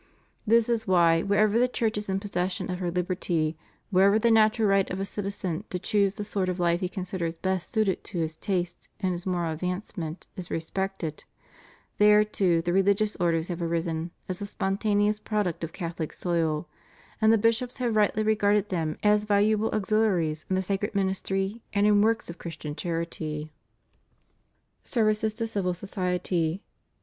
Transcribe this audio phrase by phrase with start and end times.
[0.47, 3.55] This is why wherever the Church is in possession of her liberty,
[3.91, 7.35] wherever the natural right of a citizen to choose the sort of life he considers
[7.35, 11.23] best suited to his taste and his moral advancement is respected,
[11.99, 16.67] there, too, the re ligious orders have arisen as a spontaneous product of Catholic soil,
[17.21, 21.85] and the bishops have rightly regarded them as valuable auxiUaries in the sacred ministry and
[21.85, 23.51] in works of Christian charity.
[24.83, 24.95] THE RELIGIOUS CONGREGATIONS IN FRANCE.
[24.95, 26.63] 497 SERVICES TO CIVIL SOCIETY.